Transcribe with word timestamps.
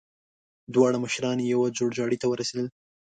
دواړه 0.73 0.97
مشران 1.03 1.37
يوه 1.53 1.67
جوړجاړي 1.77 2.17
ته 2.21 2.27
ورسېدل. 2.29 2.67